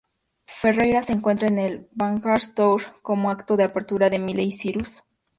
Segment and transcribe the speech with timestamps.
[0.47, 5.03] Ferreira se encuentra en el Bangerz Tour como acto de apertura de Miley Cyrus.